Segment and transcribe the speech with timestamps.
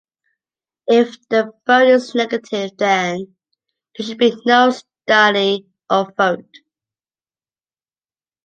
[0.87, 3.35] If the vote is negative, then
[3.95, 6.47] there should be no study or vote.